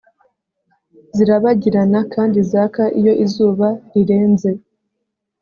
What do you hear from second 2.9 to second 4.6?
iyo izuba rirenze